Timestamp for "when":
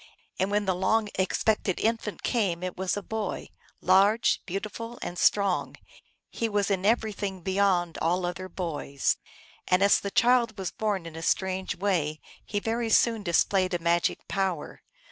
0.49-0.65